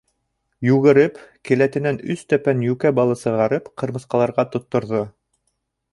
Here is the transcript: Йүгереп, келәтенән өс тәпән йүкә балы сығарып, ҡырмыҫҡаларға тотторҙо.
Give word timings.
Йүгереп, 0.67 1.19
келәтенән 1.49 2.01
өс 2.15 2.25
тәпән 2.35 2.65
йүкә 2.69 2.93
балы 3.01 3.21
сығарып, 3.25 3.69
ҡырмыҫҡаларға 3.83 4.51
тотторҙо. 4.57 5.07